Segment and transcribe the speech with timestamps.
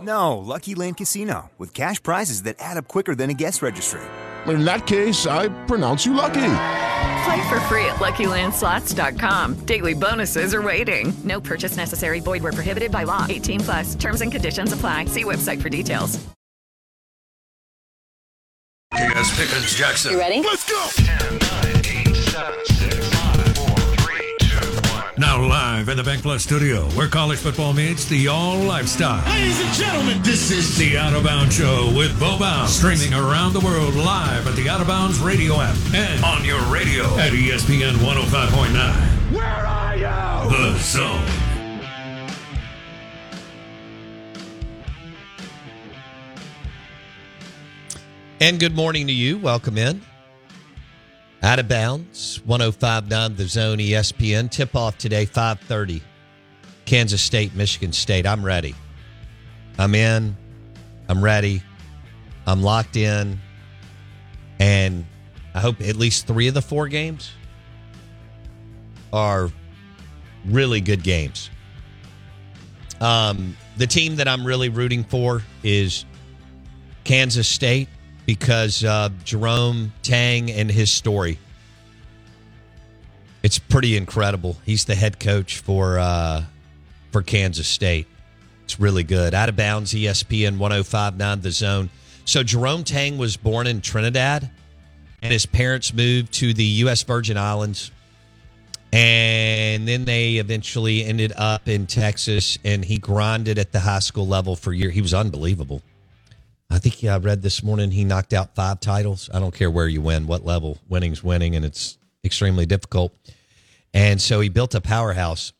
[0.00, 4.00] No, Lucky Land Casino, with cash prizes that add up quicker than a guest registry.
[4.46, 6.54] In that case, I pronounce you lucky.
[7.24, 9.54] Play for free at LuckyLandSlots.com.
[9.66, 11.12] Daily bonuses are waiting.
[11.24, 12.20] No purchase necessary.
[12.20, 13.26] Void where prohibited by law.
[13.28, 13.94] 18 plus.
[13.94, 15.06] Terms and conditions apply.
[15.06, 16.18] See website for details.
[18.94, 20.12] Here's Pickens Jackson.
[20.12, 20.40] You ready?
[20.40, 20.86] Let's go!
[20.94, 21.76] 10, 9,
[22.08, 22.67] 8, 7, 6, 5, 4, 3, 2, 1.
[25.38, 29.24] Now live in the Bank Plus studio, where college football meets the all lifestyle.
[29.32, 33.52] Ladies and gentlemen, this is The Out of Bounds Show with Bo Bounds, streaming around
[33.52, 37.04] the world live at the Out of Bounds radio app and On your radio.
[37.18, 39.32] at ESPN 105.9.
[39.32, 40.50] Where Are You?
[40.50, 41.24] The Zone.
[48.40, 49.38] And good morning to you.
[49.38, 50.02] Welcome in.
[51.42, 54.50] Out of bounds, 1059 the zone ESPN.
[54.50, 56.02] Tip off today, 530.
[56.84, 58.26] Kansas State, Michigan State.
[58.26, 58.74] I'm ready.
[59.78, 60.36] I'm in.
[61.08, 61.62] I'm ready.
[62.46, 63.38] I'm locked in.
[64.58, 65.04] And
[65.54, 67.30] I hope at least three of the four games
[69.12, 69.50] are
[70.44, 71.50] really good games.
[73.00, 76.04] Um, the team that I'm really rooting for is
[77.04, 77.88] Kansas State
[78.28, 81.38] because uh, Jerome Tang and his story.
[83.42, 84.58] It's pretty incredible.
[84.66, 86.44] He's the head coach for uh,
[87.10, 88.06] for Kansas State.
[88.64, 89.32] It's really good.
[89.32, 91.88] Out of bounds, ESPN 1059 The Zone.
[92.26, 94.50] So Jerome Tang was born in Trinidad,
[95.22, 97.04] and his parents moved to the U.S.
[97.04, 97.90] Virgin Islands.
[98.92, 104.26] And then they eventually ended up in Texas, and he grinded at the high school
[104.26, 104.92] level for years.
[104.92, 105.80] He was unbelievable.
[106.70, 109.30] I think I read this morning he knocked out five titles.
[109.32, 110.78] I don't care where you win, what level.
[110.88, 113.16] Winning's winning, and it's extremely difficult.
[113.94, 115.52] And so he built a powerhouse.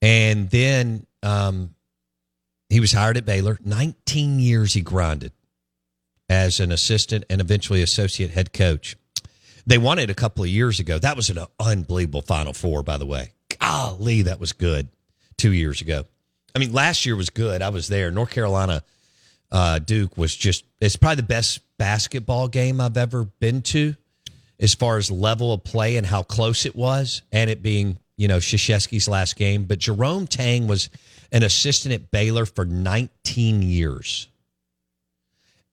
[0.00, 1.74] And then um,
[2.68, 3.58] he was hired at Baylor.
[3.64, 5.32] 19 years he grinded
[6.28, 8.96] as an assistant and eventually associate head coach.
[9.66, 10.98] They won it a couple of years ago.
[10.98, 13.32] That was an unbelievable Final Four, by the way.
[13.58, 14.88] Golly, that was good
[15.36, 16.04] two years ago.
[16.54, 17.62] I mean, last year was good.
[17.62, 18.10] I was there.
[18.10, 18.82] North Carolina
[19.50, 23.94] uh, Duke was just, it's probably the best basketball game I've ever been to
[24.58, 28.28] as far as level of play and how close it was, and it being, you
[28.28, 29.64] know, Krzyzewski's last game.
[29.64, 30.88] But Jerome Tang was
[31.32, 34.28] an assistant at Baylor for 19 years.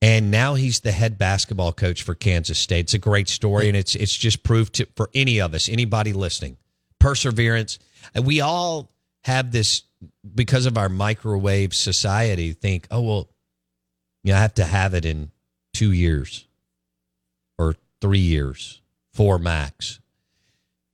[0.02, 2.82] And now he's the head basketball coach for Kansas State.
[2.82, 6.12] It's a great story, and it's it's just proof to for any of us, anybody
[6.12, 6.58] listening,
[7.00, 7.80] perseverance.
[8.22, 8.92] We all
[9.24, 9.84] have this
[10.36, 12.52] because of our microwave society.
[12.52, 13.30] Think, oh well,
[14.24, 15.32] you have to have it in
[15.74, 16.46] two years
[17.58, 18.82] or three years,
[19.14, 20.00] four max.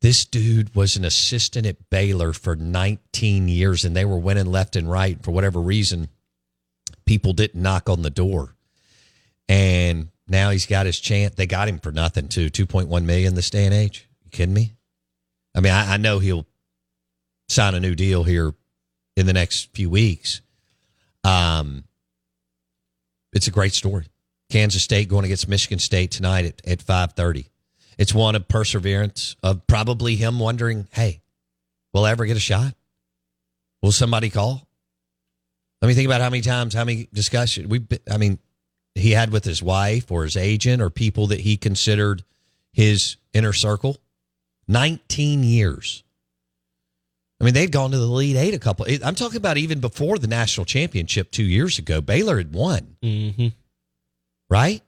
[0.01, 4.77] This dude was an assistant at Baylor for 19 years, and they were winning left
[4.77, 5.21] and right.
[5.21, 6.07] For whatever reason,
[7.05, 8.55] people didn't knock on the door
[9.49, 11.35] and now he's got his chance.
[11.35, 14.07] They got him for nothing too, two point one million this day and age.
[14.23, 14.75] You kidding me?
[15.55, 16.45] I mean, I, I know he'll
[17.49, 18.53] sign a new deal here
[19.17, 20.41] in the next few weeks.
[21.23, 21.83] Um,
[23.33, 24.05] it's a great story.
[24.49, 27.49] Kansas State going against Michigan State tonight at, at five thirty.
[27.97, 31.21] It's one of perseverance of probably him wondering, hey,
[31.93, 32.73] will I ever get a shot?
[33.81, 34.67] Will somebody call?
[35.81, 37.85] Let me think about how many times, how many discussions we.
[38.09, 38.39] I mean,
[38.95, 42.23] he had with his wife or his agent or people that he considered
[42.71, 43.97] his inner circle.
[44.67, 46.03] 19 years.
[47.41, 48.85] I mean, they'd gone to the Elite Eight a couple.
[49.03, 52.01] I'm talking about even before the national championship two years ago.
[52.01, 53.47] Baylor had won, Mm-hmm.
[54.49, 54.81] right?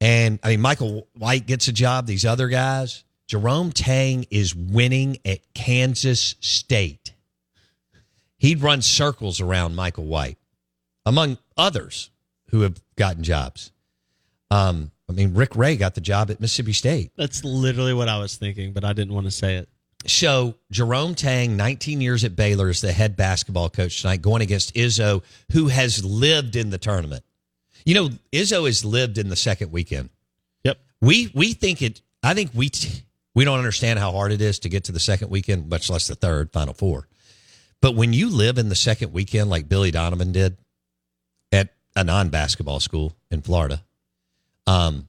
[0.00, 2.06] And I mean, Michael White gets a job.
[2.06, 7.14] These other guys, Jerome Tang is winning at Kansas State.
[8.36, 10.38] He'd run circles around Michael White,
[11.06, 12.10] among others
[12.48, 13.70] who have gotten jobs.
[14.50, 17.12] Um, I mean, Rick Ray got the job at Mississippi State.
[17.16, 19.68] That's literally what I was thinking, but I didn't want to say it.
[20.06, 24.74] So Jerome Tang, 19 years at Baylor, is the head basketball coach tonight, going against
[24.74, 25.22] Izzo,
[25.52, 27.24] who has lived in the tournament.
[27.84, 30.10] You know, Izzo has lived in the second weekend.
[30.64, 30.78] Yep.
[31.00, 32.02] We we think it.
[32.22, 32.70] I think we
[33.34, 36.06] we don't understand how hard it is to get to the second weekend, much less
[36.06, 37.08] the third, final four.
[37.80, 40.56] But when you live in the second weekend, like Billy Donovan did
[41.52, 43.84] at a non-basketball school in Florida,
[44.66, 45.08] um,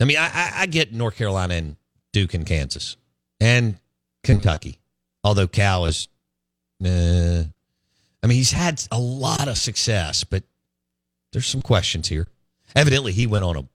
[0.00, 1.76] I mean, I, I, I get North Carolina and
[2.12, 2.96] Duke and Kansas
[3.40, 3.78] and
[4.24, 4.80] Kentucky,
[5.22, 6.08] although Cal is,
[6.84, 7.44] uh,
[8.22, 10.42] I mean, he's had a lot of success, but
[11.32, 12.26] there's some questions here.
[12.74, 13.68] Evidently, he went on a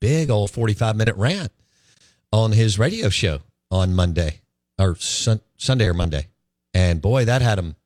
[0.00, 1.52] big old 45 minute rant
[2.32, 4.40] on his radio show on Monday
[4.78, 6.28] or sun, Sunday or Monday,
[6.74, 7.76] and boy, that had him,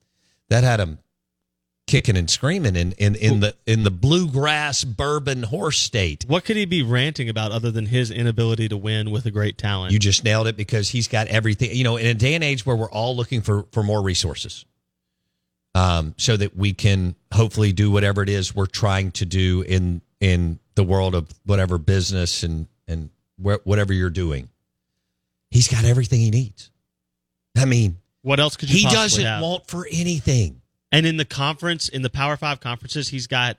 [0.48, 0.98] that had him
[1.86, 6.24] kicking and screaming in in, in the in the bluegrass bourbon horse state.
[6.26, 9.58] What could he be ranting about other than his inability to win with a great
[9.58, 9.92] talent?
[9.92, 11.70] You just nailed it because he's got everything.
[11.72, 14.64] You know, in a day and age where we're all looking for for more resources,
[15.74, 20.00] um, so that we can hopefully do whatever it is we're trying to do in
[20.20, 24.48] in the world of whatever business and and where, whatever you're doing.
[25.50, 26.70] He's got everything he needs.
[27.56, 29.42] I mean, what else could you he doesn't have?
[29.42, 30.60] want for anything.
[30.94, 33.58] And in the conference, in the Power Five conferences, he's got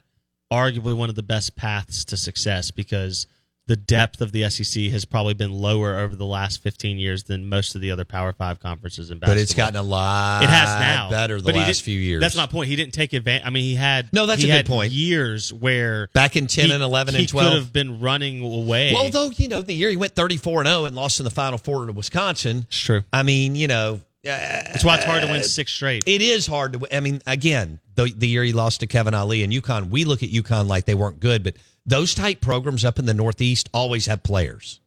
[0.52, 3.28] arguably one of the best paths to success because
[3.68, 7.50] the depth of the SEC has probably been lower over the last 15 years than
[7.50, 9.36] most of the other Power Five conferences in basketball.
[9.36, 10.44] But it's gotten a lot.
[10.44, 12.22] It has now better the last few years.
[12.22, 12.70] That's my point.
[12.70, 13.46] He didn't take advantage.
[13.46, 14.94] I mean, he had No, that's a good point.
[14.94, 17.46] Years where Back in 10 he- and 11 and 12.
[17.46, 18.94] he could have been running away.
[18.94, 21.32] Well, though you know the year he went 34 and 0 and lost in the
[21.32, 22.66] final four to Wisconsin.
[22.70, 23.04] It's true.
[23.12, 26.04] I mean, you know, that's why it's hard to win six straight.
[26.08, 26.80] It is hard to.
[26.80, 26.90] win.
[26.92, 30.24] I mean, again, the the year he lost to Kevin Ollie and UConn, we look
[30.24, 31.56] at UConn like they weren't good, but
[31.86, 34.80] those type programs up in the Northeast always have players.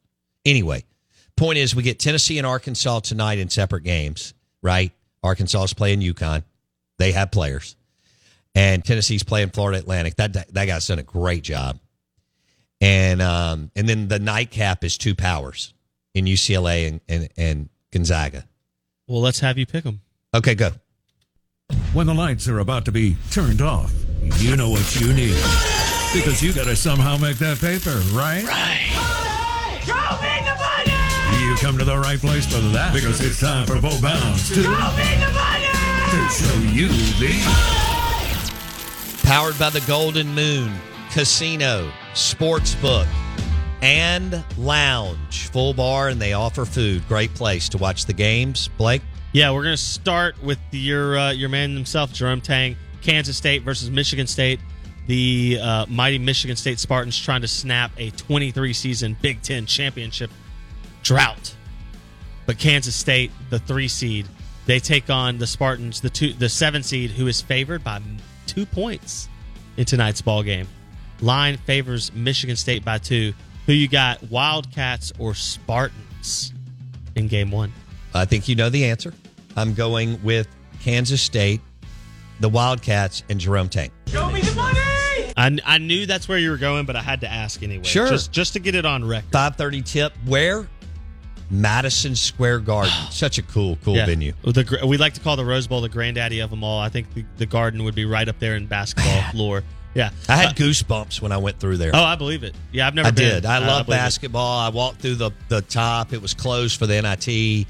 [0.44, 0.85] Anyway,
[1.37, 4.93] point is, we get Tennessee and Arkansas tonight in separate games, right?
[5.23, 6.43] Arkansas is playing UConn;
[6.99, 7.76] they have players,
[8.55, 10.17] and Tennessee's playing Florida Atlantic.
[10.17, 11.79] That that guy's done a great job.
[12.81, 15.75] And um, and then the nightcap is two powers
[16.14, 18.44] in UCLA and and, and Gonzaga.
[19.08, 20.02] Well, let's have you pick them.
[20.34, 20.70] Okay, go.
[21.94, 23.93] When the lights are about to be turned off,
[24.37, 25.34] you know what you need.
[26.12, 28.44] Because you gotta somehow make that paper, right?
[28.44, 29.81] Right.
[29.87, 31.43] Dropping the money.
[31.43, 32.93] You come to the right place for that.
[32.93, 36.88] Because it's time for Bo Bounds to, to show you
[37.19, 37.32] the
[39.22, 40.70] Powered by the Golden Moon
[41.11, 43.06] Casino, Sportsbook,
[43.82, 45.48] and Lounge.
[45.50, 47.06] Full bar, and they offer food.
[47.08, 48.69] Great place to watch the games.
[48.78, 49.02] Blake?
[49.32, 53.62] Yeah, we're going to start with your uh, your man himself, Jerome Tang, Kansas State
[53.62, 54.60] versus Michigan State.
[55.06, 60.30] The uh, mighty Michigan State Spartans trying to snap a 23 season Big Ten championship
[61.02, 61.54] drought.
[62.46, 64.26] But Kansas State, the three seed,
[64.66, 68.00] they take on the Spartans, the two, the seven seed, who is favored by
[68.47, 69.28] two points
[69.76, 70.68] in tonight's ball game.
[71.20, 73.32] Line favors Michigan State by two.
[73.68, 76.54] Who you got, Wildcats or Spartans
[77.16, 77.70] in game one?
[78.14, 79.12] I think you know the answer.
[79.56, 80.48] I'm going with
[80.80, 81.60] Kansas State,
[82.40, 83.90] the Wildcats, and Jerome Tang.
[84.06, 84.78] Show me the money.
[85.37, 87.84] I, I knew that's where you were going, but I had to ask anyway.
[87.84, 88.08] Sure.
[88.08, 89.30] just just to get it on record.
[89.32, 90.12] 5:30 tip.
[90.25, 90.66] Where?
[91.50, 92.92] Madison Square Garden.
[93.10, 94.06] Such a cool, cool Yeah.
[94.06, 94.32] venue.
[94.44, 96.80] The, we like to call the Rose Bowl the granddaddy of them all.
[96.80, 99.62] I think the, the Garden would be right up there in basketball lore.
[99.95, 101.90] Yeah, I had Uh, goosebumps when I went through there.
[101.95, 102.54] oh, I believe it.
[102.73, 103.09] Yeah, I've never.
[103.09, 103.25] I been.
[103.25, 103.47] did.
[103.47, 104.02] I Uh, love believe it.
[104.02, 104.59] basketball.
[104.61, 106.12] I walked through the the top.
[106.12, 107.66] It was closed for the NIT.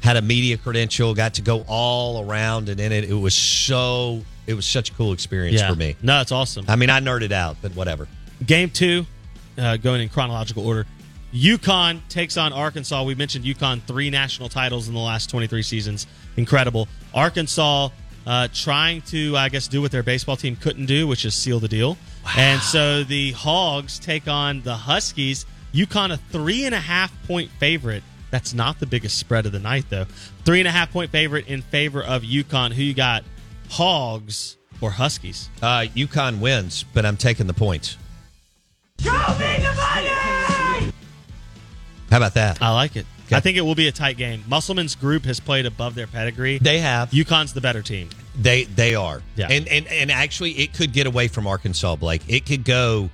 [0.00, 1.14] Had a media credential.
[1.14, 3.04] Got to go all around and in it.
[3.04, 4.22] It was so.
[4.46, 5.68] It was such a cool experience Yeah.
[5.70, 5.96] for me.
[6.02, 6.64] No, it's awesome.
[6.68, 8.08] I mean, I nerded out, but whatever.
[8.44, 9.06] Game two,
[9.56, 10.84] uh, going in chronological order.
[11.32, 13.02] UConn takes on Arkansas.
[13.04, 16.06] We mentioned UConn three national titles in the last 23 seasons.
[16.36, 16.88] Incredible.
[17.14, 17.88] Arkansas
[18.26, 21.60] uh, trying to, I guess, do what their baseball team couldn't do, which is seal
[21.60, 21.96] the deal.
[22.36, 25.46] And so the Hogs take on the Huskies.
[25.72, 28.02] UConn a three and a half point favorite.
[28.30, 30.06] That's not the biggest spread of the night, though.
[30.44, 32.72] Three and a half point favorite in favor of UConn.
[32.72, 33.24] Who you got?
[33.70, 35.48] Hogs or Huskies?
[35.60, 37.96] Uh, UConn wins, but I'm taking the points.
[42.10, 42.60] How about that?
[42.60, 43.06] I like it.
[43.32, 43.38] Okay.
[43.38, 44.44] I think it will be a tight game.
[44.46, 46.58] Musselman's group has played above their pedigree.
[46.58, 47.10] They have.
[47.10, 48.10] UConn's the better team.
[48.36, 49.22] They they are.
[49.36, 49.48] Yeah.
[49.50, 52.22] And and and actually it could get away from Arkansas, Blake.
[52.28, 53.10] It could go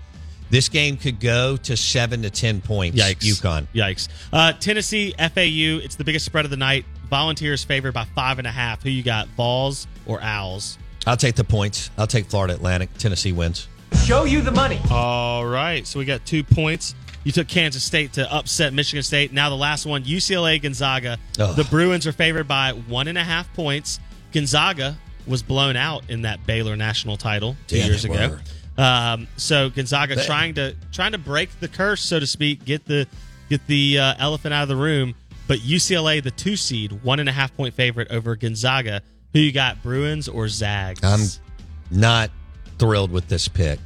[0.51, 2.99] this game could go to seven to ten points.
[2.99, 3.19] Yikes.
[3.21, 3.67] UConn.
[3.75, 4.09] Yikes.
[4.33, 6.85] Uh, Tennessee, FAU, it's the biggest spread of the night.
[7.11, 8.83] Volunteers favored by five and a half.
[8.83, 10.79] Who you got, Vols or Owls?
[11.07, 11.91] I'll take the points.
[11.97, 12.91] I'll take Florida Atlantic.
[12.99, 13.69] Tennessee wins.
[14.05, 14.81] Show you the money.
[14.91, 15.87] All right.
[15.87, 16.95] So we got two points.
[17.29, 19.35] You took Kansas State to upset Michigan State.
[19.35, 21.19] Now the last one, UCLA Gonzaga.
[21.39, 21.55] Ugh.
[21.55, 24.01] The Bruins are favored by one and a half points.
[24.33, 28.39] Gonzaga was blown out in that Baylor national title two years ago.
[28.79, 33.07] Um, so Gonzaga trying to trying to break the curse, so to speak, get the
[33.51, 35.15] get the uh, elephant out of the room.
[35.49, 39.03] But UCLA, the two seed, one and a half point favorite over Gonzaga.
[39.35, 41.05] Who you got, Bruins or Zags?
[41.05, 41.29] I'm
[41.91, 42.31] not
[42.79, 43.81] thrilled with this pick.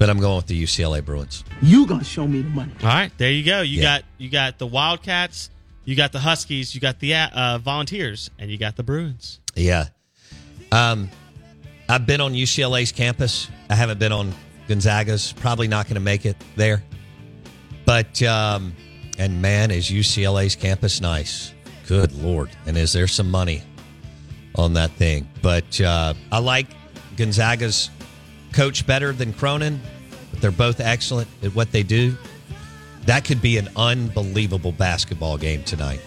[0.00, 1.44] But I'm going with the UCLA Bruins.
[1.60, 2.72] You gonna show me the money.
[2.82, 3.60] All right, there you go.
[3.60, 3.82] You Yeah.
[3.98, 5.50] got you got the Wildcats,
[5.84, 9.40] you got the Huskies, you got the uh, Volunteers, and you got the Bruins.
[9.54, 9.88] Yeah.
[10.72, 11.10] Um,
[11.88, 13.48] I've been on UCLA's campus.
[13.68, 14.32] I haven't been on
[14.68, 15.32] Gonzaga's.
[15.34, 16.82] Probably not going to make it there.
[17.84, 18.72] But um,
[19.18, 21.52] and man, is UCLA's campus nice?
[21.86, 22.48] Good lord!
[22.66, 23.62] And is there some money
[24.54, 25.28] on that thing?
[25.42, 26.68] But uh, I like
[27.18, 27.90] Gonzaga's
[28.60, 29.80] coach better than Cronin.
[30.30, 32.14] But they're both excellent at what they do.
[33.06, 36.02] That could be an unbelievable basketball game tonight.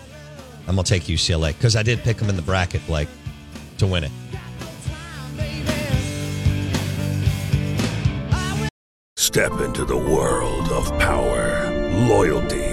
[0.68, 3.08] I'm gonna take UCLA because I did pick them in the bracket, Blake,
[3.80, 4.12] to win it.
[9.18, 11.72] Step into the world of power,
[12.08, 12.73] loyalty,